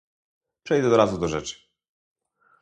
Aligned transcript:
Przejdę 0.63 0.87
od 0.87 0.93
razu 0.93 1.17
do 1.17 1.27
rzeczy 1.27 1.55